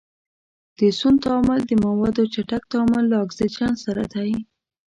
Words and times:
د 0.79 0.81
سون 0.99 1.15
تعامل 1.23 1.59
د 1.65 1.71
موادو 1.85 2.23
چټک 2.33 2.63
تعامل 2.71 3.03
له 3.11 3.17
اکسیجن 3.25 3.71
سره 3.85 4.03
دی. 4.13 4.31